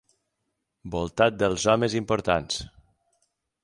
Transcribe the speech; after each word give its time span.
Voltat 0.95 1.37
dels 1.43 1.69
homes 1.75 1.99
importants 2.03 2.61